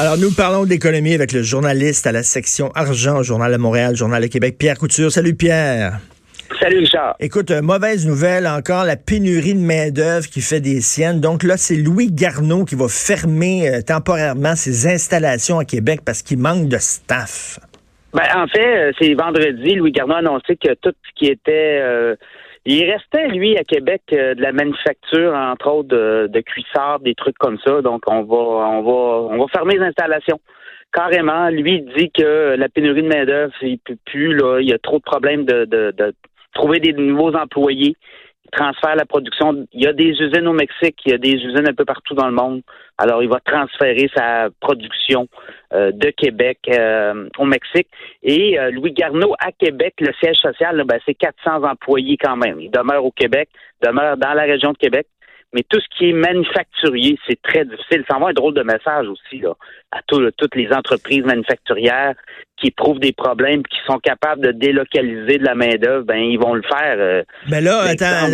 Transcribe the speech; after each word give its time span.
Alors, 0.00 0.16
nous 0.16 0.30
parlons 0.30 0.64
d'économie 0.64 1.12
avec 1.12 1.32
le 1.32 1.42
journaliste 1.42 2.06
à 2.06 2.12
la 2.12 2.22
section 2.22 2.70
argent, 2.76 3.24
Journal 3.24 3.50
de 3.50 3.56
Montréal, 3.56 3.96
Journal 3.96 4.22
de 4.22 4.28
Québec, 4.28 4.54
Pierre 4.56 4.78
Couture. 4.78 5.10
Salut 5.10 5.34
Pierre. 5.34 5.98
Salut 6.60 6.78
Richard. 6.78 7.16
Écoute, 7.18 7.50
euh, 7.50 7.62
mauvaise 7.62 8.06
nouvelle 8.06 8.46
encore, 8.46 8.84
la 8.84 8.94
pénurie 8.94 9.54
de 9.54 9.58
main-d'œuvre 9.58 10.28
qui 10.28 10.40
fait 10.40 10.60
des 10.60 10.80
siennes. 10.82 11.20
Donc 11.20 11.42
là, 11.42 11.56
c'est 11.56 11.74
Louis 11.74 12.12
Garneau 12.12 12.64
qui 12.64 12.76
va 12.76 12.86
fermer 12.86 13.68
euh, 13.68 13.80
temporairement 13.82 14.54
ses 14.54 14.86
installations 14.86 15.58
à 15.58 15.64
Québec 15.64 16.02
parce 16.06 16.22
qu'il 16.22 16.38
manque 16.38 16.68
de 16.68 16.78
staff. 16.78 17.58
Ben, 18.14 18.22
en 18.36 18.46
fait, 18.46 18.78
euh, 18.78 18.92
c'est 19.00 19.14
vendredi, 19.14 19.74
Louis 19.74 19.90
Garneau 19.90 20.14
a 20.14 20.18
annoncé 20.18 20.54
que 20.54 20.74
tout 20.80 20.92
ce 20.92 21.10
qui 21.16 21.26
était 21.26 21.82
il 22.64 22.90
restait, 22.90 23.28
lui, 23.28 23.56
à 23.56 23.64
Québec, 23.64 24.02
euh, 24.12 24.34
de 24.34 24.42
la 24.42 24.52
manufacture, 24.52 25.34
entre 25.34 25.70
autres, 25.70 25.88
de, 25.88 26.28
de 26.28 26.40
cuissards, 26.40 27.00
des 27.00 27.14
trucs 27.14 27.38
comme 27.38 27.58
ça. 27.64 27.82
Donc, 27.82 28.02
on 28.06 28.22
va, 28.22 28.36
on 28.36 28.82
va, 28.82 29.34
on 29.34 29.38
va 29.38 29.46
fermer 29.48 29.76
les 29.76 29.84
installations. 29.84 30.40
Carrément, 30.92 31.48
lui, 31.50 31.84
il 31.84 31.94
dit 31.96 32.10
que 32.10 32.56
la 32.56 32.68
pénurie 32.68 33.02
de 33.02 33.08
main-d'œuvre, 33.08 33.52
il 33.62 33.78
peut 33.78 33.96
plus, 34.06 34.34
là. 34.34 34.60
Il 34.60 34.68
y 34.68 34.72
a 34.72 34.78
trop 34.78 34.98
de 34.98 35.02
problèmes 35.02 35.44
de, 35.44 35.64
de, 35.64 35.92
de 35.96 36.14
trouver 36.54 36.80
des 36.80 36.92
nouveaux 36.92 37.34
employés 37.34 37.94
transfère 38.52 38.96
la 38.96 39.06
production. 39.06 39.66
Il 39.72 39.82
y 39.82 39.86
a 39.86 39.92
des 39.92 40.10
usines 40.10 40.46
au 40.46 40.52
Mexique, 40.52 40.96
il 41.04 41.12
y 41.12 41.14
a 41.14 41.18
des 41.18 41.34
usines 41.34 41.68
un 41.68 41.74
peu 41.74 41.84
partout 41.84 42.14
dans 42.14 42.26
le 42.26 42.32
monde. 42.32 42.62
Alors, 42.98 43.22
il 43.22 43.28
va 43.28 43.38
transférer 43.40 44.10
sa 44.14 44.48
production 44.60 45.28
euh, 45.72 45.92
de 45.92 46.10
Québec 46.10 46.58
euh, 46.68 47.28
au 47.38 47.44
Mexique. 47.44 47.88
Et 48.24 48.58
euh, 48.58 48.72
Louis 48.72 48.92
Garneau, 48.92 49.34
à 49.38 49.52
Québec, 49.52 49.94
le 50.00 50.12
siège 50.20 50.36
social, 50.36 50.82
ben, 50.84 50.98
c'est 51.06 51.14
400 51.14 51.62
employés 51.62 52.16
quand 52.20 52.36
même. 52.36 52.60
Il 52.60 52.70
demeure 52.70 53.04
au 53.04 53.12
Québec, 53.12 53.48
demeure 53.82 54.16
dans 54.16 54.34
la 54.34 54.42
région 54.42 54.72
de 54.72 54.78
Québec. 54.78 55.06
Mais 55.54 55.62
tout 55.62 55.80
ce 55.80 55.96
qui 55.96 56.10
est 56.10 56.12
manufacturier, 56.12 57.18
c'est 57.26 57.40
très 57.40 57.64
difficile. 57.64 58.04
Ça 58.08 58.16
envoie 58.16 58.30
un 58.30 58.34
drôle 58.34 58.52
de 58.52 58.62
message 58.62 59.06
aussi 59.06 59.42
à 59.92 60.02
toutes 60.02 60.54
les 60.54 60.70
entreprises 60.72 61.24
manufacturières 61.24 62.16
qui 62.60 62.68
éprouvent 62.68 62.98
des 62.98 63.12
problèmes, 63.12 63.62
qui 63.62 63.78
sont 63.86 63.98
capables 63.98 64.42
de 64.42 64.52
délocaliser 64.52 65.38
de 65.38 65.44
la 65.44 65.54
main-d'œuvre, 65.54 66.04
ben 66.04 66.16
ils 66.16 66.38
vont 66.38 66.54
le 66.54 66.62
faire. 66.62 66.96
Euh, 66.98 67.22
mais 67.48 67.60
là, 67.60 67.82
attends, 67.82 68.28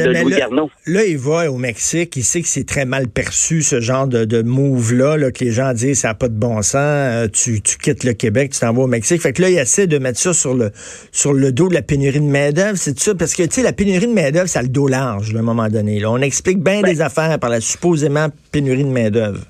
là, 0.87 1.05
il 1.05 1.19
va 1.19 1.51
au 1.51 1.59
Mexique, 1.59 2.17
il 2.17 2.23
sait 2.23 2.41
que 2.41 2.49
c'est 2.49 2.67
très 2.67 2.85
mal 2.85 3.09
perçu 3.09 3.63
ce 3.63 3.81
genre 3.81 4.07
de, 4.07 4.25
de 4.25 4.43
move-là, 4.43 5.17
là, 5.17 5.31
que 5.31 5.45
les 5.45 5.51
gens 5.51 5.73
disent 5.73 6.01
ça 6.01 6.09
n'a 6.09 6.15
pas 6.15 6.29
de 6.29 6.39
bon 6.39 6.63
sens, 6.63 6.75
euh, 6.77 7.29
tu, 7.29 7.61
tu 7.61 7.77
quittes 7.77 8.05
le 8.05 8.15
Québec, 8.15 8.53
tu 8.53 8.61
t'en 8.61 8.73
vas 8.73 8.83
au 8.83 8.87
Mexique. 8.87 9.21
Fait 9.21 9.33
que 9.33 9.43
là, 9.43 9.51
il 9.51 9.59
essaie 9.59 9.87
de 9.87 9.99
mettre 9.99 10.19
ça 10.19 10.33
sur 10.33 10.55
le 10.55 10.71
sur 11.13 11.33
le 11.33 11.53
dos 11.53 11.69
de 11.69 11.75
la 11.75 11.83
pénurie 11.83 12.21
de 12.21 12.25
main-d'œuvre, 12.25 12.77
c'est 12.77 12.99
ça, 12.99 13.15
parce 13.15 13.35
que 13.35 13.43
tu 13.43 13.51
sais, 13.51 13.63
la 13.63 13.73
pénurie 13.73 14.07
de 14.07 14.13
main-d'œuvre, 14.13 14.49
ça 14.49 14.61
a 14.61 14.63
le 14.63 14.69
dos 14.69 14.89
large 14.89 15.35
à 15.35 15.39
un 15.39 15.43
moment 15.43 15.69
donné. 15.69 16.01
Là. 16.01 16.11
On 16.11 16.21
explique 16.21 16.63
bien 16.63 16.81
ben 16.81 16.93
des 16.93 17.01
affaires 17.03 17.39
par 17.39 17.51
la 17.51 17.61
supposément 17.61 18.29
pénurie 18.53 18.85
de 18.85 18.89
main-d'œuvre. 18.89 19.41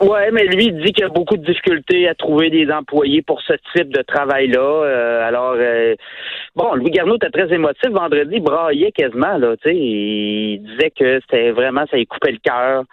Oui, 0.00 0.20
mais 0.32 0.44
lui, 0.44 0.66
il 0.66 0.76
dit 0.80 0.92
qu'il 0.92 1.02
y 1.02 1.06
a 1.06 1.08
beaucoup 1.08 1.36
de 1.36 1.44
difficultés 1.44 2.08
à 2.08 2.14
trouver 2.14 2.50
des 2.50 2.70
employés 2.70 3.20
pour 3.20 3.40
ce 3.42 3.54
type 3.74 3.92
de 3.92 4.02
travail-là. 4.02 4.60
Euh, 4.60 5.26
alors, 5.26 5.54
euh, 5.56 5.96
bon, 6.54 6.72
Louis 6.74 6.92
Garneau 6.92 7.16
était 7.16 7.30
très 7.30 7.52
émotif 7.52 7.90
vendredi, 7.90 8.36
il 8.36 8.42
braillait 8.42 8.92
quasiment, 8.92 9.36
là, 9.38 9.56
tu 9.56 9.70
sais. 9.70 9.76
Il 9.76 10.62
disait 10.62 10.92
que 10.96 11.20
c'était 11.22 11.50
vraiment, 11.50 11.84
ça 11.90 11.96
lui 11.96 12.06
coupait 12.06 12.30
le 12.30 12.38
cœur, 12.38 12.84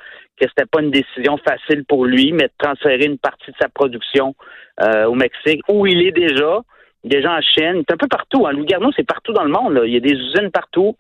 que 0.42 0.48
c'était 0.50 0.66
pas 0.66 0.82
une 0.82 0.90
décision 0.90 1.38
facile 1.38 1.86
pour 1.86 2.06
lui, 2.06 2.32
mais 2.32 2.46
de 2.46 2.54
transférer 2.58 3.06
une 3.06 3.20
partie 3.20 3.52
de 3.52 3.58
sa 3.62 3.70
production 3.70 4.34
euh, 4.82 5.06
au 5.06 5.14
Mexique, 5.14 5.62
où 5.70 5.86
il 5.86 6.08
est 6.08 6.12
déjà, 6.12 6.62
déjà 7.04 7.34
en 7.34 7.42
Chine. 7.42 7.84
C'est 7.88 7.94
un 7.94 7.98
peu 7.98 8.08
partout. 8.08 8.48
Hein. 8.48 8.54
Louis 8.54 8.66
Garneau, 8.66 8.90
c'est 8.96 9.08
partout 9.08 9.32
dans 9.32 9.44
le 9.44 9.52
monde. 9.52 9.74
Là. 9.74 9.86
Il 9.86 9.94
y 9.94 9.98
a 9.98 10.00
des 10.00 10.14
usines 10.14 10.50
partout. 10.52 10.96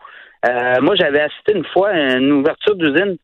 Euh, 0.47 0.81
moi, 0.81 0.95
j'avais 0.95 1.21
assisté 1.21 1.53
une 1.53 1.65
fois 1.65 1.89
à 1.89 2.17
une 2.17 2.31
ouverture 2.31 2.75
d'usine 2.75 3.17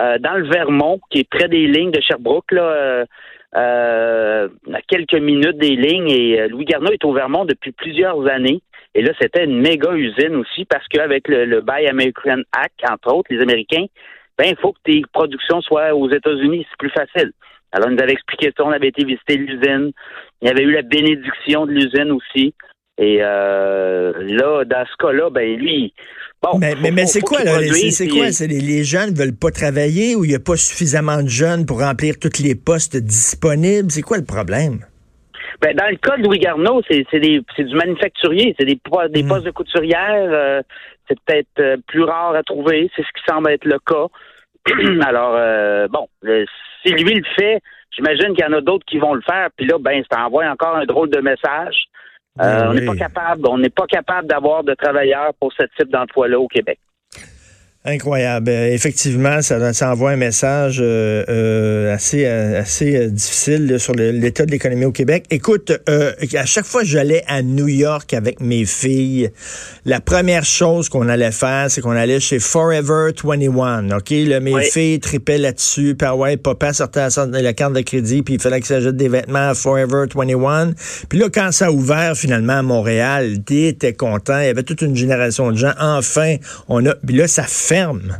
euh, 0.00 0.18
dans 0.18 0.34
le 0.34 0.48
Vermont, 0.48 1.00
qui 1.10 1.20
est 1.20 1.28
près 1.28 1.48
des 1.48 1.66
lignes 1.66 1.90
de 1.90 2.00
Sherbrooke, 2.00 2.52
là, 2.52 3.04
euh, 3.56 4.48
à 4.72 4.82
quelques 4.86 5.14
minutes 5.20 5.58
des 5.58 5.76
lignes. 5.76 6.10
Et 6.10 6.48
Louis 6.48 6.64
Garneau 6.64 6.92
est 6.92 7.04
au 7.04 7.12
Vermont 7.12 7.44
depuis 7.44 7.72
plusieurs 7.72 8.26
années. 8.28 8.60
Et 8.94 9.02
là, 9.02 9.12
c'était 9.20 9.44
une 9.44 9.60
méga 9.60 9.92
usine 9.92 10.36
aussi, 10.36 10.64
parce 10.64 10.86
qu'avec 10.88 11.28
le, 11.28 11.44
le 11.44 11.60
Buy 11.60 11.86
American 11.88 12.42
Act, 12.52 12.80
entre 12.88 13.14
autres, 13.14 13.32
les 13.32 13.42
Américains, 13.42 13.86
ben, 14.38 14.46
il 14.46 14.56
faut 14.56 14.72
que 14.72 14.78
tes 14.84 15.02
productions 15.12 15.60
soient 15.62 15.94
aux 15.94 16.10
États-Unis. 16.10 16.66
C'est 16.70 16.78
plus 16.78 16.90
facile. 16.90 17.32
Alors, 17.72 17.90
il 17.90 17.96
nous 17.96 18.02
avait 18.02 18.12
expliqué 18.12 18.52
ça. 18.56 18.64
On 18.64 18.70
avait 18.70 18.88
été 18.88 19.04
visiter 19.04 19.36
l'usine. 19.36 19.92
Il 20.40 20.48
y 20.48 20.50
avait 20.50 20.62
eu 20.62 20.72
la 20.72 20.82
bénédiction 20.82 21.66
de 21.66 21.72
l'usine 21.72 22.12
aussi. 22.12 22.54
Et 22.98 23.18
euh, 23.20 24.12
là, 24.22 24.64
dans 24.64 24.84
ce 24.86 24.96
cas-là, 24.98 25.30
ben 25.30 25.56
lui, 25.56 25.94
bon. 26.42 26.58
Mais, 26.58 26.74
mais, 26.90 27.06
c'est 27.06 27.20
quoi, 27.20 27.42
là? 27.44 27.58
C'est 27.90 28.08
quoi? 28.08 28.32
C'est 28.32 28.46
les, 28.46 28.60
les, 28.60 28.84
jeunes 28.84 29.14
veulent 29.14 29.36
pas 29.36 29.50
travailler 29.50 30.14
ou 30.14 30.24
il 30.24 30.28
n'y 30.28 30.36
a 30.36 30.40
pas 30.40 30.56
suffisamment 30.56 31.22
de 31.22 31.28
jeunes 31.28 31.66
pour 31.66 31.80
remplir 31.80 32.14
tous 32.18 32.42
les 32.42 32.54
postes 32.54 32.96
disponibles? 32.96 33.90
C'est 33.90 34.02
quoi 34.02 34.18
le 34.18 34.24
problème? 34.24 34.80
Ben, 35.60 35.74
dans 35.74 35.88
le 35.88 35.96
cas 35.96 36.16
de 36.16 36.22
Louis 36.22 36.38
Garneau, 36.38 36.82
c'est 36.88 37.04
du 37.18 37.74
manufacturier, 37.74 38.54
c'est 38.58 38.64
des, 38.64 38.78
des 39.10 39.22
hmm. 39.22 39.28
postes 39.28 39.44
de 39.44 39.50
couturière. 39.50 40.28
Euh, 40.30 40.62
c'est 41.08 41.18
peut-être 41.20 41.48
euh, 41.58 41.76
plus 41.86 42.04
rare 42.04 42.34
à 42.34 42.42
trouver, 42.42 42.90
c'est 42.94 43.02
ce 43.02 43.08
qui 43.08 43.22
semble 43.28 43.50
être 43.50 43.64
le 43.64 43.78
cas. 43.78 44.06
Alors, 45.08 45.34
euh, 45.34 45.88
bon, 45.88 46.06
si 46.82 46.92
lui 46.92 47.14
le 47.14 47.24
fait, 47.36 47.60
j'imagine 47.96 48.34
qu'il 48.34 48.44
y 48.44 48.48
en 48.48 48.52
a 48.52 48.60
d'autres 48.60 48.84
qui 48.86 48.98
vont 48.98 49.14
le 49.14 49.22
faire. 49.22 49.48
Puis 49.56 49.66
là, 49.66 49.78
ben, 49.80 50.02
ça 50.10 50.26
envoie 50.26 50.46
encore 50.46 50.76
un 50.76 50.84
drôle 50.84 51.10
de 51.10 51.20
message. 51.20 51.88
Euh, 52.40 52.60
ben 52.60 52.68
on 52.68 52.74
n'est 52.74 52.86
pas 52.86 52.96
capable, 52.96 53.46
on 53.48 53.58
n'est 53.58 53.70
pas 53.70 53.86
capable 53.86 54.28
d'avoir 54.28 54.64
de 54.64 54.74
travailleurs 54.74 55.32
pour 55.40 55.52
ce 55.52 55.64
type 55.76 55.90
d'emploi-là 55.90 56.38
au 56.38 56.48
Québec. 56.48 56.78
Incroyable. 57.88 58.50
Euh, 58.50 58.72
effectivement, 58.72 59.40
ça, 59.40 59.72
ça 59.72 59.90
envoie 59.90 60.10
un 60.10 60.16
message 60.16 60.78
euh, 60.80 61.24
euh 61.28 61.94
assez, 61.94 62.26
assez 62.26 63.08
difficile 63.08 63.76
sur 63.78 63.94
l'état 63.94 64.44
de 64.44 64.50
l'économie 64.50 64.84
au 64.84 64.92
Québec. 64.92 65.24
Écoute, 65.30 65.72
à 65.86 66.44
chaque 66.44 66.66
fois 66.66 66.82
que 66.82 66.86
j'allais 66.86 67.24
à 67.26 67.42
New 67.42 67.66
York 67.66 68.12
avec 68.12 68.40
mes 68.40 68.66
filles, 68.66 69.30
la 69.86 70.00
première 70.00 70.44
chose 70.44 70.88
qu'on 70.90 71.08
allait 71.08 71.32
faire, 71.32 71.70
c'est 71.70 71.80
qu'on 71.80 71.92
allait 71.92 72.20
chez 72.20 72.38
Forever 72.38 73.12
21. 73.24 73.90
OK? 73.90 74.10
Là, 74.10 74.40
mes 74.40 74.62
filles 74.64 75.00
tripaient 75.00 75.38
là-dessus. 75.38 75.94
Puis 75.98 76.08
ouais, 76.08 76.36
papa 76.36 76.74
sortait 76.74 77.08
la, 77.32 77.52
carte 77.54 77.72
de 77.72 77.80
crédit, 77.80 78.22
puis 78.22 78.34
il 78.34 78.40
fallait 78.40 78.60
que 78.60 78.66
ça 78.66 78.80
jette 78.80 78.96
des 78.96 79.08
vêtements 79.08 79.50
à 79.50 79.54
Forever 79.54 80.04
21. 80.14 80.74
Puis 81.08 81.18
là, 81.18 81.28
quand 81.32 81.52
ça 81.52 81.66
a 81.66 81.70
ouvert 81.70 82.16
finalement 82.16 82.58
à 82.58 82.62
Montréal, 82.62 83.38
t'étais 83.44 83.94
content. 83.94 84.38
Il 84.40 84.46
y 84.46 84.48
avait 84.48 84.62
toute 84.62 84.82
une 84.82 84.96
génération 84.96 85.50
de 85.50 85.56
gens. 85.56 85.72
Enfin, 85.80 86.36
on 86.68 86.84
a. 86.84 86.94
Puis 86.94 87.16
là, 87.16 87.26
ça 87.28 87.44
ferme. 87.78 88.12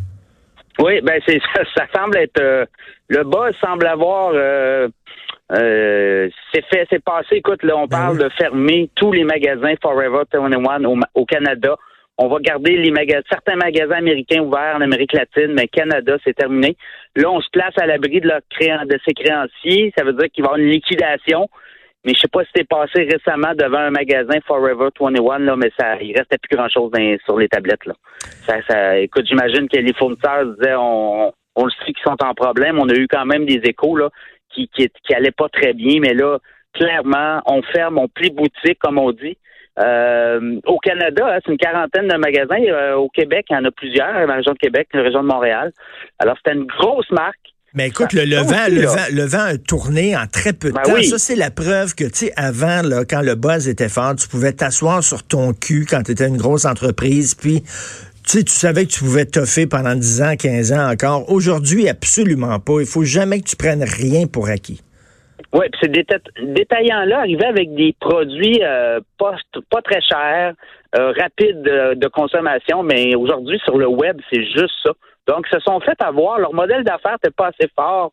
Oui, 0.79 1.01
ben 1.03 1.21
c'est 1.27 1.41
ça, 1.55 1.87
semble 1.95 2.17
être 2.19 2.41
euh, 2.41 2.65
le 3.09 3.25
bas 3.25 3.51
semble 3.61 3.87
avoir 3.87 4.31
euh, 4.33 4.89
euh, 5.53 6.29
c'est 6.53 6.65
fait, 6.67 6.87
c'est 6.91 7.03
passé. 7.03 7.37
Écoute, 7.37 7.63
là, 7.65 7.77
on 7.77 7.87
ben 7.87 7.99
parle 7.99 8.19
de 8.19 8.29
fermer 8.39 8.89
tous 8.95 9.13
les 9.13 9.25
magasins 9.25 9.75
Forever 9.83 10.23
21 10.33 10.85
au, 10.85 10.97
au 11.15 11.25
Canada. 11.25 11.77
On 12.17 12.29
va 12.29 12.39
garder 12.41 12.77
les 12.77 12.91
magasins, 12.91 13.23
certains 13.31 13.57
magasins 13.57 13.97
américains 13.97 14.41
ouverts 14.41 14.77
en 14.77 14.81
Amérique 14.81 15.13
latine, 15.13 15.55
mais 15.55 15.69
Canada, 15.69 16.17
c'est 16.25 16.35
terminé. 16.35 16.77
Là, 17.17 17.31
on 17.31 17.41
se 17.41 17.49
place 17.51 17.75
à 17.81 17.87
l'abri 17.87 18.21
de, 18.21 18.29
leur 18.29 18.41
de 18.87 18.99
ses 19.07 19.15
créanciers. 19.15 19.93
Ça 19.97 20.05
veut 20.05 20.13
dire 20.13 20.29
qu'il 20.33 20.45
va 20.45 20.51
y 20.51 20.53
avoir 20.53 20.59
une 20.59 20.71
liquidation. 20.71 21.49
Mais 22.05 22.15
je 22.15 22.21
sais 22.21 22.29
pas 22.29 22.45
si 22.45 22.51
c'est 22.55 22.69
passé 22.69 23.09
récemment 23.11 23.55
devant 23.55 23.79
un 23.79 23.91
magasin 23.91 24.39
Forever 24.47 24.89
21, 24.99 25.41
là, 25.41 25.57
mais 25.57 25.71
ça, 25.79 25.97
il 26.01 26.17
restait 26.17 26.39
plus 26.39 26.57
grand 26.57 26.69
chose 26.69 26.93
sur 27.25 27.39
les 27.39 27.49
tablettes, 27.49 27.85
là. 27.87 27.95
Ça, 28.47 28.57
ça, 28.69 28.99
écoute, 28.99 29.27
j'imagine 29.27 29.69
que 29.69 29.79
les 29.79 29.93
fournisseurs 29.93 30.47
disaient, 30.47 30.77
on, 30.77 31.33
on 31.57 31.65
le 31.65 31.71
sait 31.71 31.93
qu'ils 31.93 32.05
sont 32.05 32.17
en 32.25 32.35
problème. 32.35 32.79
On 32.79 32.89
a 32.89 32.95
eu 32.95 33.09
quand 33.09 33.27
même 33.27 33.45
des 33.45 33.61
échos, 33.65 33.97
là, 33.97 34.11
qui, 34.49 34.69
qui, 34.69 34.89
qui 34.89 35.15
allaient 35.15 35.33
pas 35.33 35.49
très 35.49 35.73
bien, 35.73 35.99
mais 36.01 36.15
là, 36.15 36.39
clairement, 36.73 37.43
on 37.47 37.63
ferme, 37.63 37.99
on 37.99 38.09
plie 38.09 38.31
boutique, 38.31 38.79
comme 38.79 38.99
on 38.99 39.13
dit. 39.13 39.37
Euh, 39.79 40.61
au 40.67 40.79
Canada, 40.79 41.27
hein, 41.29 41.39
c'est 41.45 41.53
une 41.53 41.59
quarantaine 41.59 42.09
de 42.09 42.17
magasins. 42.17 42.61
Euh, 42.61 42.95
au 42.95 43.09
Québec, 43.09 43.47
il 43.51 43.55
y 43.55 43.57
en 43.57 43.65
a 43.65 43.71
plusieurs, 43.71 44.13
dans 44.13 44.27
la 44.27 44.35
région 44.37 44.53
de 44.53 44.59
Québec, 44.59 44.89
la 44.93 45.03
région 45.03 45.23
de 45.23 45.29
Montréal. 45.29 45.73
Alors, 46.19 46.37
c'était 46.37 46.57
une 46.57 46.67
grosse 46.67 47.11
marque. 47.11 47.37
Mais 47.75 47.89
écoute, 47.89 48.13
le, 48.15 48.37
vent, 48.37 48.67
le, 48.71 48.87
vent, 48.87 49.07
le 49.13 49.25
vent 49.25 49.45
a 49.45 49.59
tourné 49.59 50.17
en 50.17 50.27
très 50.27 50.53
peu 50.53 50.69
de 50.69 50.75
ben 50.75 50.83
temps. 50.83 51.03
Ça, 51.03 51.19
c'est 51.19 51.37
la 51.37 51.51
preuve 51.51 51.95
que, 51.95 52.05
tu 52.05 52.27
sais, 52.27 52.33
avant, 52.35 52.83
là, 52.83 53.05
quand 53.05 53.21
le 53.21 53.35
buzz 53.35 53.69
était 53.69 53.91
fort, 53.91 54.17
tu 54.17 54.27
pouvais 54.27 54.53
t'asseoir 54.53 55.05
sur 55.05 55.23
ton 55.23 55.53
cul 55.53 55.87
quand 55.89 56.03
tu 56.03 56.13
étais 56.13 56.27
une 56.27 56.39
grosse 56.39 56.65
entreprise, 56.65 57.35
puis 57.35 57.63
tu 57.63 58.39
sais, 58.39 58.45
tu 58.45 58.53
savais 58.53 58.87
que 58.87 58.93
tu 58.93 59.01
pouvais 59.01 59.27
toffer 59.27 59.67
pendant 59.67 59.95
10 59.95 60.23
ans, 60.23 60.37
15 60.37 60.73
ans 60.73 60.91
encore. 60.91 61.31
Aujourd'hui, 61.31 61.89
absolument 61.89 62.59
pas. 62.59 62.81
Il 62.81 62.87
faut 62.87 63.05
jamais 63.05 63.41
que 63.41 63.49
tu 63.49 63.57
prennes 63.57 63.85
rien 63.85 64.27
pour 64.27 64.49
acquis. 64.49 64.83
Oui, 65.53 65.67
puis 65.73 65.81
ces 65.83 65.89
détaillants-là 65.89 67.21
arrivaient 67.21 67.47
avec 67.47 67.75
des 67.75 67.95
produits 68.01 68.61
euh, 68.63 69.01
pas, 69.19 69.37
pas 69.71 69.81
très 69.81 70.01
chers, 70.03 70.53
euh, 70.97 71.13
rapides 71.13 71.63
de, 71.63 72.09
consommation, 72.09 72.83
mais 72.83 73.15
aujourd'hui, 73.15 73.59
sur 73.65 73.77
le 73.77 73.87
web, 73.87 74.19
c'est 74.33 74.45
juste 74.45 74.75
ça. 74.85 74.93
Donc, 75.27 75.47
se 75.49 75.61
sont 75.61 75.81
fait 75.81 76.01
avoir. 76.01 76.39
Leur 76.39 76.55
modèle 76.55 76.85
d'affaires 76.85 77.17
n'était 77.23 77.35
pas 77.35 77.49
assez 77.49 77.71
fort. 77.77 78.13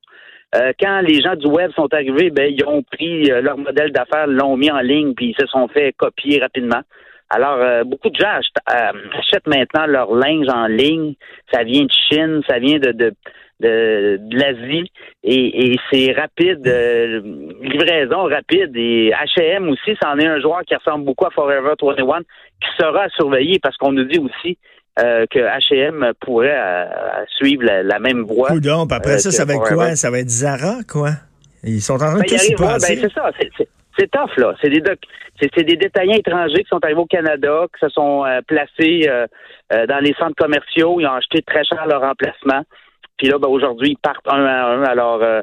Euh, 0.55 0.73
quand 0.79 1.01
les 1.01 1.21
gens 1.21 1.35
du 1.35 1.47
web 1.47 1.71
sont 1.75 1.93
arrivés, 1.93 2.29
ben, 2.29 2.53
ils 2.53 2.65
ont 2.65 2.83
pris 2.83 3.31
euh, 3.31 3.41
leur 3.41 3.57
modèle 3.57 3.91
d'affaires, 3.91 4.27
l'ont 4.27 4.57
mis 4.57 4.71
en 4.71 4.79
ligne, 4.79 5.13
puis 5.13 5.29
ils 5.29 5.41
se 5.41 5.47
sont 5.47 5.67
fait 5.67 5.93
copier 5.93 6.39
rapidement. 6.39 6.81
Alors, 7.29 7.57
euh, 7.57 7.83
beaucoup 7.83 8.09
de 8.09 8.15
gens 8.15 8.39
achètent, 8.67 9.47
maintenant 9.47 9.87
leur 9.87 10.13
linge 10.13 10.47
en 10.47 10.67
ligne. 10.67 11.15
Ça 11.51 11.63
vient 11.63 11.83
de 11.83 11.91
Chine, 11.91 12.41
ça 12.47 12.59
vient 12.59 12.77
de, 12.77 12.91
de, 12.91 13.13
l'Asie 13.59 14.91
et, 15.23 15.75
c'est 15.91 16.11
rapide, 16.11 16.67
euh, 16.67 17.21
livraison 17.61 18.23
rapide 18.23 18.75
et 18.75 19.11
H&M 19.11 19.69
aussi, 19.69 19.97
c'en 20.01 20.17
est 20.17 20.27
un 20.27 20.39
joueur 20.39 20.61
qui 20.67 20.75
ressemble 20.75 21.05
beaucoup 21.05 21.25
à 21.25 21.31
Forever 21.31 21.73
21 21.81 22.19
qui 22.19 22.69
sera 22.77 23.03
à 23.03 23.09
surveiller 23.09 23.59
parce 23.59 23.77
qu'on 23.77 23.91
nous 23.91 24.05
dit 24.05 24.19
aussi 24.19 24.57
euh, 24.99 25.25
que 25.29 25.39
H&M 25.39 26.13
pourrait 26.19 26.57
euh, 26.57 26.85
suivre 27.37 27.63
la, 27.63 27.99
même 27.99 28.23
voie. 28.23 28.49
Après 28.91 29.19
ça, 29.19 29.31
ça 29.31 29.45
va 29.45 29.53
être 29.55 29.73
quoi? 29.73 29.95
Ça 29.95 30.11
va 30.11 30.19
être 30.19 30.29
Zara, 30.29 30.83
quoi? 30.89 31.11
Ils 31.63 31.81
sont 31.81 31.93
en 31.93 31.97
train 31.97 32.13
de 32.15 32.19
ben, 32.19 32.25
tout 32.25 32.63
ben, 32.63 32.79
c'est 32.79 33.13
ça, 33.13 33.31
c'est 33.97 34.11
tough, 34.11 34.37
là. 34.37 34.53
C'est 34.61 34.69
des, 34.69 34.83
c'est 35.39 35.63
des 35.63 35.77
détaillants 35.77 36.17
étrangers 36.17 36.63
qui 36.63 36.69
sont 36.69 36.83
arrivés 36.83 36.99
au 36.99 37.05
Canada, 37.05 37.65
qui 37.73 37.79
se 37.79 37.89
sont 37.89 38.25
placés 38.45 39.09
dans 39.71 39.99
les 40.03 40.13
centres 40.19 40.35
commerciaux. 40.35 40.99
Ils 40.99 41.07
ont 41.07 41.13
acheté 41.13 41.41
très 41.41 41.63
cher 41.63 41.87
leur 41.87 42.03
emplacement. 42.03 42.61
Puis 43.17 43.27
là, 43.27 43.37
ben, 43.39 43.47
aujourd'hui, 43.47 43.91
ils 43.91 43.97
partent 43.97 44.27
un 44.27 44.45
à 44.45 44.65
un. 44.73 44.83
Alors, 44.83 45.21
euh, 45.21 45.41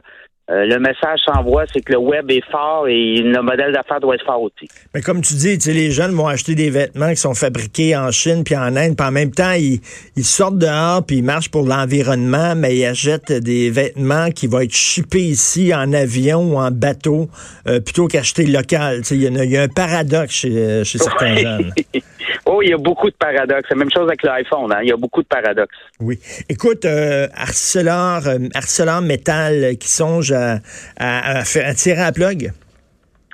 euh, 0.51 0.67
le 0.67 0.79
message 0.81 1.21
s'envoie, 1.25 1.65
c'est 1.73 1.81
que 1.81 1.93
le 1.93 1.99
web 1.99 2.29
est 2.31 2.45
fort 2.51 2.89
et 2.89 3.19
le 3.19 3.41
modèle 3.43 3.73
d'affaires 3.73 4.01
doit 4.01 4.17
être 4.17 4.25
fort 4.25 4.43
aussi. 4.43 4.69
Mais 4.93 5.01
comme 5.01 5.23
tu 5.23 5.35
dis, 5.35 5.57
les 5.71 5.93
jeunes 5.93 6.11
vont 6.11 6.27
acheter 6.27 6.57
des 6.57 6.69
vêtements 6.69 7.11
qui 7.11 7.17
sont 7.17 7.35
fabriqués 7.35 7.97
en 7.97 8.11
Chine 8.11 8.43
puis 8.45 8.57
en 8.57 8.77
Inde, 8.77 8.97
puis 8.97 9.07
en 9.07 9.13
même 9.13 9.31
temps, 9.31 9.53
ils, 9.53 9.81
sortent 10.25 10.59
dehors 10.59 11.07
puis 11.07 11.19
ils 11.19 11.25
marchent 11.25 11.51
pour 11.51 11.65
l'environnement, 11.65 12.55
mais 12.57 12.77
ils 12.77 12.85
achètent 12.85 13.33
des 13.33 13.71
vêtements 13.71 14.31
qui 14.31 14.49
vont 14.49 14.61
être 14.61 14.75
shippés 14.75 15.21
ici 15.21 15.73
en 15.73 15.93
avion 15.93 16.55
ou 16.55 16.59
en 16.59 16.73
bateau 16.73 17.29
euh, 17.69 17.81
plutôt 17.81 18.09
qu'acheter 18.09 18.45
local. 18.45 19.03
Il 19.13 19.23
y, 19.23 19.49
y, 19.49 19.57
a 19.57 19.63
un 19.63 19.69
paradoxe 19.69 20.35
chez, 20.35 20.85
chez 20.85 20.99
certains 20.99 21.37
jeunes. 21.37 21.73
Oh, 22.55 22.61
il 22.61 22.69
y 22.69 22.75
a 22.75 22.77
beaucoup 22.77 23.09
de 23.09 23.17
paradoxes. 23.17 23.65
C'est 23.67 23.75
la 23.75 23.79
même 23.79 23.91
chose 23.91 24.07
avec 24.07 24.23
l'iPhone. 24.23 24.71
Hein. 24.71 24.81
Il 24.83 24.91
y 24.91 24.93
a 24.93 24.97
beaucoup 24.97 25.23
de 25.23 25.27
paradoxes. 25.27 25.75
Oui. 26.01 26.19
Écoute, 26.51 26.85
euh, 26.85 27.27
Arcelor, 27.35 28.29
euh, 28.29 29.01
Metal 29.01 29.79
qui 29.79 29.89
songe 29.89 30.33
à, 30.33 30.59
à, 30.99 31.45
faire, 31.45 31.75
tirer 31.75 32.03
à 32.03 32.13
plug? 32.13 32.51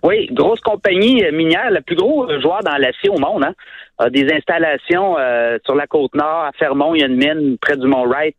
Oui, 0.04 0.28
grosse 0.30 0.60
compagnie 0.60 1.24
minière, 1.32 1.72
le 1.72 1.80
plus 1.80 1.96
gros 1.96 2.28
joueur 2.40 2.60
dans 2.62 2.76
l'acier 2.76 3.10
au 3.10 3.18
monde. 3.18 3.44
Hein. 3.44 3.54
A 3.98 4.08
des 4.08 4.32
installations 4.32 5.18
euh, 5.18 5.58
sur 5.64 5.74
la 5.74 5.88
côte 5.88 6.14
nord, 6.14 6.44
à 6.44 6.52
Fermont, 6.56 6.94
il 6.94 7.00
y 7.00 7.02
a 7.02 7.08
une 7.08 7.16
mine 7.16 7.58
près 7.60 7.76
du 7.76 7.88
Mont 7.88 8.06
Wright. 8.06 8.36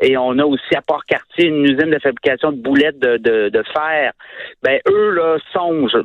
Et 0.00 0.16
on 0.16 0.38
a 0.38 0.44
aussi 0.44 0.74
à 0.74 0.80
Port-Cartier 0.80 1.46
une 1.48 1.64
usine 1.64 1.90
de 1.90 1.98
fabrication 2.00 2.50
de 2.50 2.56
boulettes 2.56 2.98
de, 2.98 3.18
de, 3.18 3.48
de 3.50 3.62
fer. 3.72 4.12
Ben 4.62 4.80
eux 4.88 5.10
là 5.10 5.36
songent 5.52 6.02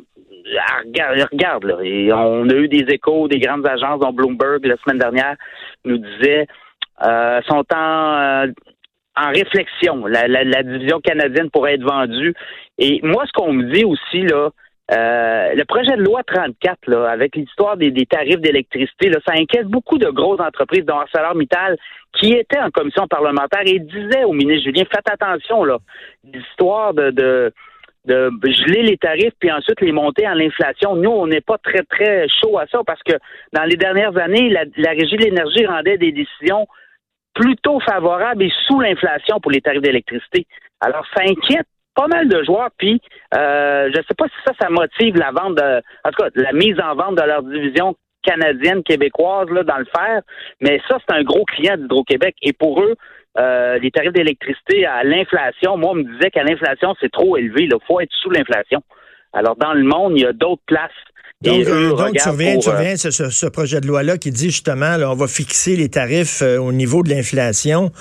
regarde, 0.84 1.28
regarde 1.32 1.64
là. 1.64 1.78
Et 1.82 2.12
on 2.12 2.48
a 2.48 2.54
eu 2.54 2.68
des 2.68 2.84
échos 2.92 3.28
des 3.28 3.38
grandes 3.38 3.66
agences, 3.66 4.00
dont 4.00 4.12
Bloomberg 4.12 4.64
la 4.64 4.76
semaine 4.78 4.98
dernière 4.98 5.36
nous 5.84 5.98
disait 5.98 6.46
euh, 7.02 7.40
sont 7.42 7.64
en 7.74 8.46
euh, 8.46 8.46
en 9.16 9.28
réflexion. 9.30 10.06
La, 10.06 10.28
la, 10.28 10.62
division 10.62 11.00
canadienne 11.00 11.50
pourrait 11.50 11.74
être 11.74 11.82
vendue. 11.82 12.34
Et 12.78 13.00
moi, 13.02 13.24
ce 13.26 13.32
qu'on 13.32 13.52
me 13.52 13.64
dit 13.72 13.84
aussi 13.84 14.22
là, 14.22 14.50
euh, 14.92 15.54
le 15.54 15.64
projet 15.64 15.96
de 15.96 16.02
loi 16.02 16.22
34, 16.24 16.78
là, 16.88 17.10
avec 17.10 17.36
l'histoire 17.36 17.76
des, 17.76 17.90
des, 17.90 18.06
tarifs 18.06 18.40
d'électricité, 18.40 19.10
ça 19.24 19.34
inquiète 19.36 19.66
beaucoup 19.66 19.98
de 19.98 20.08
grosses 20.08 20.40
entreprises, 20.40 20.84
dont 20.84 20.98
ArcelorMittal, 20.98 21.76
qui 22.14 22.32
étaient 22.32 22.58
en 22.58 22.70
commission 22.70 23.06
parlementaire 23.06 23.62
et 23.66 23.78
disaient 23.78 24.24
au 24.24 24.32
ministre 24.32 24.64
Julien, 24.64 24.84
faites 24.90 25.08
attention, 25.08 25.64
là, 25.64 25.78
l'histoire 26.24 26.92
de, 26.92 27.10
de 27.10 27.52
de 28.06 28.30
geler 28.44 28.82
les 28.82 28.96
tarifs 28.96 29.34
puis 29.38 29.50
ensuite 29.52 29.80
les 29.80 29.92
monter 29.92 30.26
en 30.26 30.34
l'inflation. 30.34 30.96
Nous, 30.96 31.10
on 31.10 31.26
n'est 31.26 31.40
pas 31.40 31.58
très, 31.58 31.82
très 31.82 32.26
chaud 32.28 32.58
à 32.58 32.66
ça 32.66 32.80
parce 32.86 33.02
que 33.02 33.12
dans 33.52 33.64
les 33.64 33.76
dernières 33.76 34.16
années, 34.16 34.48
la, 34.48 34.90
Régie 34.90 35.16
de 35.16 35.24
l'énergie 35.24 35.66
rendait 35.66 35.98
des 35.98 36.12
décisions 36.12 36.66
plutôt 37.34 37.78
favorables 37.80 38.42
et 38.42 38.52
sous 38.66 38.80
l'inflation 38.80 39.40
pour 39.40 39.50
les 39.50 39.60
tarifs 39.60 39.82
d'électricité. 39.82 40.46
Alors, 40.80 41.06
ça 41.14 41.22
inquiète 41.22 41.66
pas 41.94 42.06
mal 42.06 42.28
de 42.28 42.42
joueurs, 42.44 42.70
puis 42.78 43.00
euh, 43.36 43.90
je 43.92 43.98
ne 43.98 44.04
sais 44.04 44.14
pas 44.16 44.26
si 44.26 44.34
ça, 44.46 44.52
ça 44.60 44.70
motive 44.70 45.16
la 45.16 45.32
vente 45.32 45.56
de, 45.56 45.82
en 46.04 46.10
tout 46.10 46.22
cas, 46.22 46.28
la 46.34 46.52
mise 46.52 46.78
en 46.80 46.94
vente 46.94 47.16
de 47.16 47.22
leur 47.22 47.42
division 47.42 47.94
canadienne, 48.22 48.82
québécoise, 48.82 49.48
là, 49.50 49.62
dans 49.62 49.78
le 49.78 49.86
fer, 49.86 50.22
mais 50.60 50.80
ça, 50.88 50.98
c'est 51.00 51.14
un 51.14 51.22
gros 51.22 51.44
client 51.44 51.76
d'Hydro-Québec, 51.76 52.36
et 52.42 52.52
pour 52.52 52.82
eux, 52.82 52.94
euh, 53.38 53.78
les 53.78 53.90
tarifs 53.90 54.12
d'électricité 54.12 54.86
à 54.86 55.04
l'inflation, 55.04 55.76
moi, 55.76 55.92
on 55.92 55.94
me 55.94 56.02
disait 56.02 56.30
qu'à 56.30 56.42
l'inflation, 56.42 56.94
c'est 57.00 57.12
trop 57.12 57.36
élevé. 57.36 57.64
Il 57.64 57.74
faut 57.86 58.00
être 58.00 58.12
sous 58.20 58.30
l'inflation. 58.30 58.82
Alors, 59.32 59.54
dans 59.56 59.72
le 59.72 59.84
monde, 59.84 60.14
il 60.16 60.22
y 60.22 60.26
a 60.26 60.32
d'autres 60.32 60.62
places. 60.66 60.90
Donc, 61.40 61.66
euh, 61.66 61.94
tu 62.20 62.28
reviens, 62.28 62.58
tu 62.58 62.68
reviens 62.68 62.96
ce, 62.96 63.10
ce, 63.10 63.46
projet 63.46 63.80
de 63.80 63.86
loi-là 63.86 64.18
qui 64.18 64.30
dit 64.30 64.50
justement, 64.50 64.98
là, 64.98 65.10
on 65.10 65.14
va 65.14 65.26
fixer 65.26 65.74
les 65.74 65.88
tarifs 65.88 66.42
euh, 66.42 66.58
au 66.58 66.70
niveau 66.70 67.02
de 67.02 67.08
l'inflation. 67.08 67.92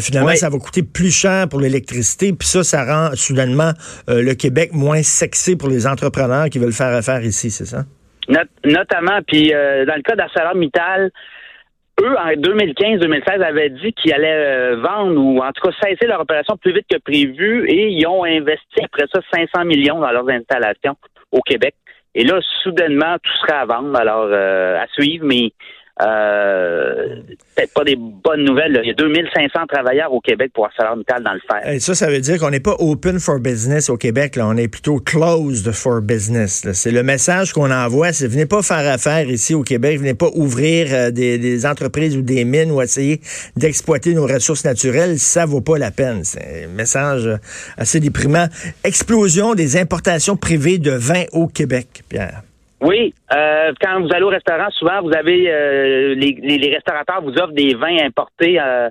finalement, 0.00 0.34
ça 0.34 0.48
va 0.48 0.58
coûter 0.58 0.82
plus 0.82 1.14
cher 1.14 1.48
pour 1.48 1.60
l'électricité, 1.60 2.32
puis 2.32 2.48
ça, 2.48 2.64
ça 2.64 2.84
rend 2.84 3.14
soudainement 3.14 3.72
le 4.08 4.32
Québec 4.32 4.70
moins 4.72 5.02
sexy 5.02 5.54
pour 5.54 5.68
les 5.68 5.86
entrepreneurs 5.86 6.48
qui 6.48 6.58
veulent 6.58 6.72
faire 6.72 6.94
affaire 6.94 7.22
ici, 7.22 7.50
c'est 7.50 7.66
ça? 7.66 7.84
notamment, 8.64 9.20
puis 9.26 9.50
dans 9.50 9.94
le 9.94 10.02
cas 10.02 10.16
d'ArcelorMittal, 10.16 11.10
eux, 12.00 12.16
en 12.18 12.32
2015-2016, 12.32 13.42
avaient 13.42 13.70
dit 13.70 13.92
qu'ils 13.92 14.12
allaient 14.12 14.72
euh, 14.72 14.76
vendre 14.76 15.20
ou 15.20 15.42
en 15.42 15.52
tout 15.52 15.68
cas 15.68 15.74
cesser 15.82 16.06
leur 16.06 16.20
opération 16.20 16.56
plus 16.56 16.72
vite 16.72 16.86
que 16.90 16.98
prévu 16.98 17.68
et 17.68 17.88
ils 17.88 18.06
ont 18.06 18.24
investi 18.24 18.80
après 18.82 19.06
ça 19.12 19.20
500 19.32 19.64
millions 19.64 20.00
dans 20.00 20.10
leurs 20.10 20.28
installations 20.28 20.96
au 21.32 21.40
Québec. 21.40 21.74
Et 22.14 22.24
là, 22.24 22.40
soudainement, 22.62 23.16
tout 23.22 23.32
sera 23.46 23.60
à 23.60 23.66
vendre. 23.66 23.96
Alors, 23.98 24.28
euh, 24.30 24.76
à 24.76 24.86
suivre, 24.88 25.24
mais 25.24 25.52
euh, 26.00 27.16
peut-être 27.56 27.72
pas 27.74 27.84
des 27.84 27.96
bonnes 27.96 28.44
nouvelles. 28.44 28.80
Il 28.84 28.88
y 28.88 28.90
a 28.90 28.94
2500 28.94 29.66
travailleurs 29.68 30.12
au 30.12 30.20
Québec 30.20 30.52
pour 30.54 30.66
ArcelorMittal 30.66 31.24
dans 31.24 31.32
le 31.32 31.40
fer. 31.40 31.72
Et 31.72 31.80
ça, 31.80 31.94
ça 31.94 32.08
veut 32.08 32.20
dire 32.20 32.38
qu'on 32.38 32.50
n'est 32.50 32.60
pas 32.60 32.76
open 32.78 33.18
for 33.18 33.40
business 33.40 33.90
au 33.90 33.96
Québec. 33.96 34.36
Là. 34.36 34.46
On 34.46 34.56
est 34.56 34.68
plutôt 34.68 35.00
closed 35.00 35.72
for 35.72 36.00
business. 36.00 36.66
C'est 36.72 36.92
le 36.92 37.02
message 37.02 37.52
qu'on 37.52 37.70
envoie. 37.70 38.12
C'est 38.12 38.28
venez 38.28 38.46
pas 38.46 38.62
faire 38.62 38.86
affaire 38.92 39.28
ici 39.28 39.54
au 39.54 39.62
Québec. 39.62 39.98
Venez 39.98 40.14
pas 40.14 40.30
ouvrir 40.34 40.88
euh, 40.92 41.10
des, 41.10 41.66
entreprises 41.66 42.16
ou 42.16 42.22
des 42.22 42.44
mines 42.44 42.70
ou 42.70 42.80
essayer 42.80 43.20
d'exploiter 43.56 44.14
nos 44.14 44.26
ressources 44.26 44.64
naturelles. 44.64 45.18
Ça 45.18 45.46
vaut 45.46 45.60
pas 45.60 45.78
la 45.78 45.90
peine. 45.90 46.22
C'est 46.22 46.66
un 46.66 46.74
message 46.74 47.28
assez 47.76 47.98
déprimant. 47.98 48.46
Explosion 48.84 49.54
des 49.54 49.76
importations 49.76 50.36
privées 50.36 50.78
de 50.78 50.92
vin 50.92 51.24
au 51.32 51.48
Québec, 51.48 52.02
Pierre. 52.08 52.42
Oui, 52.80 53.12
euh, 53.34 53.72
quand 53.80 54.00
vous 54.00 54.08
allez 54.12 54.22
au 54.22 54.28
restaurant, 54.28 54.70
souvent 54.70 55.02
vous 55.02 55.12
avez 55.12 55.50
euh, 55.50 56.14
les, 56.14 56.38
les, 56.40 56.74
restaurateurs 56.74 57.22
vous 57.22 57.32
offrent 57.32 57.52
des 57.52 57.74
vins 57.74 58.04
importés 58.04 58.60
euh, 58.60 58.88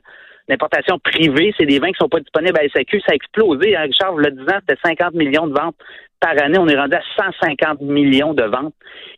d'importation 0.49 0.99
privée. 0.99 1.53
C'est 1.57 1.65
des 1.65 1.79
vins 1.79 1.91
qui 1.91 1.97
sont 1.99 2.09
pas 2.09 2.19
disponibles 2.19 2.57
à 2.59 2.67
SAQ. 2.67 2.99
Ça 3.01 3.13
a 3.13 3.15
explosé. 3.15 3.77
Hein, 3.77 3.83
Richard, 3.83 4.11
vous 4.11 4.19
le 4.19 4.31
disant, 4.31 4.57
c'était 4.67 4.79
50 4.83 5.13
millions 5.13 5.47
de 5.47 5.53
ventes 5.53 5.75
par 6.19 6.31
année. 6.41 6.57
On 6.59 6.67
est 6.67 6.77
rendu 6.77 6.95
à 6.95 7.01
150 7.15 7.81
millions 7.81 8.33
de 8.33 8.43
ventes. 8.43 8.73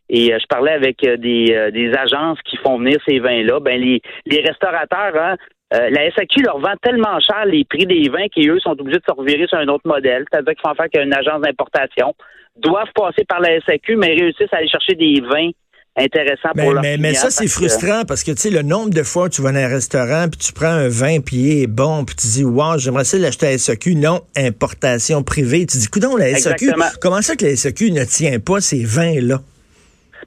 Et 0.08 0.34
je 0.40 0.46
parlais 0.48 0.74
avec 0.74 1.02
des, 1.02 1.70
des 1.72 1.94
agences 1.94 2.40
qui 2.44 2.58
font 2.58 2.78
venir 2.80 2.98
ces 3.08 3.20
vins-là. 3.20 3.60
Ben 3.60 3.80
les, 3.80 4.02
les 4.26 4.42
restaurateurs, 4.42 5.16
hein, 5.16 5.36
la 5.72 6.12
SAQ 6.16 6.42
leur 6.44 6.60
vend 6.60 6.76
tellement 6.82 7.20
cher 7.20 7.46
les 7.46 7.64
prix 7.64 7.86
des 7.86 8.10
vins 8.10 8.28
qu'eux 8.36 8.60
sont 8.60 8.72
obligés 8.80 8.98
de 8.98 9.04
se 9.08 9.14
revirer 9.14 9.46
sur 9.48 9.58
un 9.60 9.68
autre 9.68 9.88
modèle. 9.88 10.26
C'est-à-dire 10.32 10.54
qu'ils 10.54 10.68
font 10.68 10.76
faire 10.76 10.90
qu'une 10.90 11.14
agence 11.14 11.42
d'importation 11.42 12.14
doivent 12.58 12.92
passer 12.96 13.24
par 13.26 13.40
la 13.40 13.60
SAQ, 13.62 13.96
mais 13.96 14.08
réussissent 14.08 14.52
à 14.52 14.58
aller 14.58 14.68
chercher 14.70 14.96
des 14.96 15.22
vins 15.22 15.52
intéressants 15.96 16.50
pour 16.56 16.74
leur 16.74 16.82
mais, 16.82 16.98
mais 16.98 17.14
ça, 17.14 17.30
c'est 17.30 17.48
frustrant 17.48 18.04
parce 18.08 18.24
que, 18.24 18.32
tu 18.32 18.38
sais, 18.38 18.50
le 18.50 18.62
nombre 18.62 18.92
de 18.92 19.04
fois 19.04 19.26
où 19.26 19.30
tu 19.30 19.42
vas 19.42 19.52
dans 19.52 19.60
un 19.60 19.68
restaurant 19.68 20.28
puis 20.30 20.40
tu 20.40 20.54
prends 20.54 20.68
un 20.68 20.88
vin 20.88 21.20
puis 21.20 21.36
il 21.38 21.64
est 21.64 21.68
bon 21.68 22.06
puis 22.06 22.16
tu 22.16 22.28
dis, 22.28 22.44
wow, 22.44 22.78
j'aimerais 22.78 23.04
ça 23.04 23.18
l'acheter 23.18 23.48
à 23.48 23.52
la 23.52 23.58
SAQ. 23.58 23.96
Non, 23.96 24.22
importation 24.36 25.24
privée. 25.24 25.66
Tu 25.66 25.78
dis, 25.78 25.88
coudons, 25.88 26.16
la 26.16 26.36
SAQ, 26.36 26.72
comment 27.02 27.22
ça 27.22 27.36
que 27.36 27.46
la 27.46 27.56
SAQ 27.56 27.92
ne 27.92 28.06
tient 28.06 28.40
pas 28.40 28.62
ces 28.62 28.84
vins-là? 28.84 29.40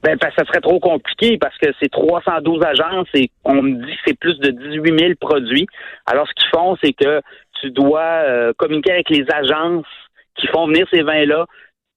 Ben, 0.03 0.17
ça 0.21 0.45
serait 0.45 0.61
trop 0.61 0.79
compliqué 0.79 1.37
parce 1.37 1.57
que 1.57 1.67
c'est 1.81 1.89
312 1.89 2.61
agences 2.63 3.07
et 3.13 3.31
on 3.45 3.61
me 3.61 3.85
dit 3.85 3.93
que 3.93 4.01
c'est 4.07 4.19
plus 4.19 4.37
de 4.39 4.49
18 4.49 4.99
000 4.99 5.13
produits. 5.19 5.67
Alors, 6.05 6.27
ce 6.27 6.33
qu'ils 6.33 6.49
font, 6.53 6.77
c'est 6.83 6.93
que 6.93 7.21
tu 7.61 7.71
dois 7.71 8.01
euh, 8.01 8.53
communiquer 8.57 8.91
avec 8.91 9.09
les 9.09 9.25
agences 9.33 9.85
qui 10.35 10.47
font 10.47 10.67
venir 10.67 10.85
ces 10.91 11.03
vins-là 11.03 11.45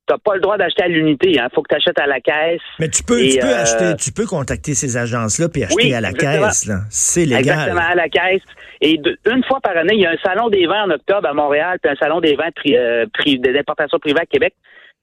n'as 0.09 0.19
pas 0.19 0.35
le 0.35 0.41
droit 0.41 0.57
d'acheter 0.57 0.85
à 0.85 0.89
l'unité. 0.89 1.31
Il 1.31 1.41
hein. 1.41 1.49
faut 1.55 1.63
que 1.63 1.69
tu 1.69 1.77
achètes 1.77 1.99
à 1.99 2.07
la 2.07 2.21
caisse. 2.21 2.61
Mais 2.79 2.89
tu 2.89 3.03
peux, 3.03 3.21
tu 3.21 3.39
peux 3.39 3.47
euh, 3.47 3.63
acheter, 3.63 3.97
tu 3.97 4.13
peux 4.13 4.27
contacter 4.27 4.75
ces 4.75 4.97
agences-là 4.97 5.49
puis 5.49 5.65
acheter 5.65 5.95
à 5.95 6.01
la 6.01 6.13
caisse. 6.13 6.71
C'est 6.91 7.25
légal. 7.25 7.41
Exactement, 7.41 7.89
à 7.89 7.95
la 7.95 8.09
caisse. 8.09 8.43
Et 8.81 9.01
une 9.27 9.45
fois 9.45 9.61
par 9.61 9.77
année, 9.77 9.95
il 9.95 10.01
y 10.01 10.07
a 10.07 10.11
un 10.11 10.19
salon 10.23 10.49
des 10.49 10.67
vins 10.67 10.85
en 10.85 10.91
octobre 10.91 11.29
à 11.29 11.33
Montréal, 11.33 11.79
puis 11.83 11.91
un 11.91 11.97
salon 11.97 12.21
des 12.21 12.37
vins 12.37 12.51
pri, 12.53 12.77
euh, 12.77 13.07
d'importation 13.39 13.99
privée 13.99 14.21
à 14.21 14.27
Québec. 14.27 14.55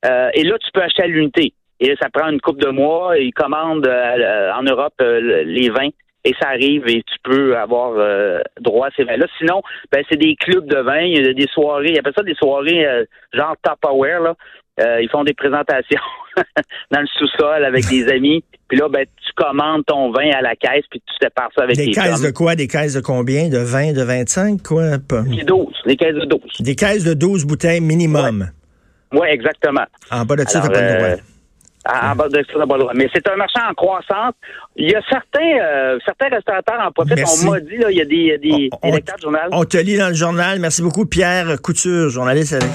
Euh, 0.06 0.30
et 0.34 0.44
là, 0.44 0.58
tu 0.60 0.70
peux 0.74 0.82
acheter 0.82 1.04
à 1.04 1.08
l'unité. 1.08 1.54
Et 1.80 1.96
ça 2.02 2.10
prend 2.10 2.30
une 2.30 2.40
coupe 2.42 2.60
de 2.60 2.70
mois. 2.70 3.18
Ils 3.18 3.34
commandent 3.34 3.88
en 3.88 4.64
Europe 4.64 4.94
les 5.02 5.70
vins 5.70 5.90
et 6.26 6.34
ça 6.42 6.50
arrive 6.50 6.88
et 6.88 7.04
tu 7.04 7.16
peux 7.24 7.58
avoir 7.58 7.94
euh, 7.98 8.40
droit 8.62 8.88
à 8.88 8.92
ces 8.96 9.04
vins-là. 9.04 9.26
Sinon, 9.38 9.62
ben, 9.92 10.04
c'est 10.10 10.18
des 10.18 10.36
clubs 10.36 10.66
de 10.66 10.78
vin, 10.78 11.02
il 11.02 11.22
y 11.22 11.28
a 11.28 11.34
des 11.34 11.48
soirées, 11.54 11.90
il 11.90 12.00
appelle 12.00 12.14
ça 12.16 12.24
des 12.24 12.36
soirées 12.36 12.86
euh, 12.86 13.04
genre 13.34 13.56
top 13.62 13.80
aware, 13.86 14.22
là, 14.22 14.36
Euh, 14.80 15.02
ils 15.04 15.10
font 15.10 15.24
des 15.24 15.36
présentations 15.36 16.02
dans 16.92 17.02
le 17.02 17.06
sous-sol 17.06 17.64
avec 17.64 17.88
des 17.90 18.08
amis. 18.08 18.44
Puis 18.68 18.80
là, 18.80 18.90
ben, 18.90 19.06
tu 19.06 19.32
commandes 19.36 19.86
ton 19.86 20.12
vin 20.12 20.32
à 20.32 20.42
la 20.42 20.56
caisse, 20.56 20.86
puis 20.90 21.00
tu 21.00 21.14
sépares 21.22 21.52
ça 21.56 21.64
avec 21.64 21.76
des 21.78 21.92
caisses 21.92 22.22
de 22.22 22.32
quoi? 22.32 22.56
Des 22.56 22.68
caisses 22.68 22.96
de 22.96 23.02
combien? 23.02 23.50
De 23.50 23.60
20, 23.60 23.94
de 23.94 24.02
25? 24.02 24.64
Quoi? 24.64 24.98
Des 24.98 25.44
12. 25.44 25.68
Des 25.86 25.96
caisses 25.96 26.16
de 26.16 26.26
12. 26.26 26.42
Des 26.62 26.76
caisses 26.76 27.04
de 27.04 27.14
12 27.14 27.46
bouteilles 27.46 27.82
minimum. 27.82 28.50
Oui, 29.12 29.20
ouais, 29.20 29.32
exactement. 29.32 29.86
En 30.10 30.26
bas 30.26 30.38
de 30.38 30.42
ça, 30.48 30.62
t'as 30.62 30.70
pas 30.70 30.82
le 30.82 30.98
droit. 30.98 31.24
En 31.86 32.16
bas 32.16 32.30
de 32.30 32.38
ça, 32.38 32.54
t'as 32.60 32.66
pas 32.66 32.76
le 32.76 32.80
droit. 32.82 32.94
Mais 32.96 33.10
c'est 33.14 33.28
un 33.28 33.36
marché 33.36 33.60
en 33.70 33.74
croissance. 33.74 34.34
Il 34.76 34.90
y 34.90 34.96
a 34.96 35.02
certains, 35.10 35.60
euh, 35.62 36.00
certains 36.06 36.34
restaurateurs 36.34 36.80
en 36.80 36.92
profitent. 36.92 37.26
On 37.46 37.52
m'a 37.52 37.60
dit, 37.60 37.78
là, 37.78 37.92
il 37.92 37.98
y 37.98 38.02
a 38.02 38.06
des, 38.06 38.38
des, 38.38 38.70
on, 38.82 38.90
des 38.90 38.96
lecteurs 38.96 39.18
de 39.18 39.22
journal. 39.22 39.50
On 39.52 39.66
te 39.66 39.78
lit 39.78 39.98
dans 39.98 40.08
le 40.08 40.14
journal. 40.14 40.60
Merci 40.60 40.82
beaucoup, 40.82 41.06
Pierre 41.06 41.62
Couture, 41.62 42.10
journaliste 42.10 42.54
avec 42.54 42.74